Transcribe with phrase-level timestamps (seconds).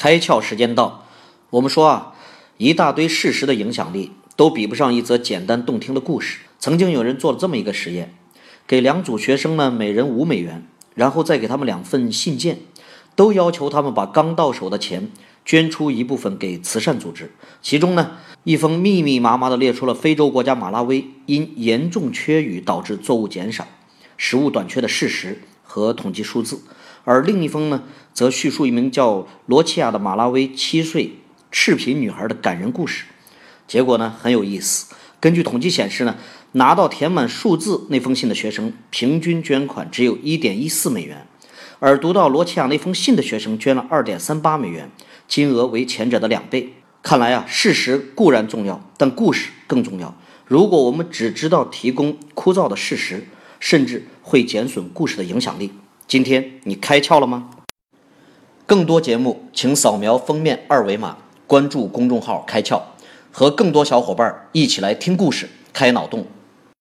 [0.00, 1.04] 开窍时间到。
[1.50, 2.14] 我们说啊，
[2.56, 6.38] 一大堆事实的影响力都比不上一则简单动听的故事。
[6.58, 8.14] 曾经有人做了这么一个实验，
[8.66, 12.60] 给两组学生呢每人五美元，然后再给他们两份信件，
[13.14, 15.10] 都要求他们把刚到手的钱
[15.44, 17.32] 捐出一部分给慈善组织。
[17.60, 18.12] 其中呢，
[18.44, 23.68] 一封密密麻麻的列出了非洲国家马拉维因严重缺雨导致作物减少、
[24.16, 26.60] 食物短缺的事实和统计数字。
[27.04, 31.18] 而另一封呢，则叙述一名叫罗齐亚的马拉维七岁
[31.52, 33.04] 赤贫女孩的感人故事。
[33.68, 34.92] 结果呢，很有意思。
[35.20, 36.16] 根据统计显示呢，
[36.52, 41.18] 拿到填满数字那封信的学生，平均捐款只有一点一四美元；
[41.78, 44.90] 而读到罗齐亚那封信的学生捐了二点三八美元，
[45.28, 46.74] 金额为前者的两倍。
[47.02, 50.14] 看来啊，事实固然重要，但故事更重要。
[50.44, 53.26] 如果我们只知道提供枯燥的事实，
[53.60, 55.72] 甚至会减损故事的影响力。
[56.08, 57.50] 今天你开窍了吗？
[58.66, 62.80] 更多节目，请扫描封面二维码，关注公众号“开窍”，
[63.30, 66.26] 和更多小伙伴一起来听故事、开脑洞。